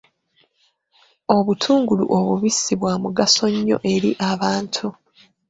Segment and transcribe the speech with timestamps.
[1.35, 4.87] Obutungulu obubisi bwa mugaso nnyo eri abantu.